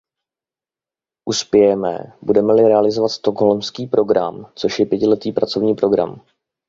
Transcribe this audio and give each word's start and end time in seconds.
Uspějeme, 1.29 1.99
budeme-li 2.21 2.67
realizovat 2.67 3.09
stockholmský 3.09 3.87
program, 3.87 4.51
což 4.55 4.79
je 4.79 4.85
pětiletý 4.85 5.31
pracovní 5.31 5.75
program. 5.75 6.25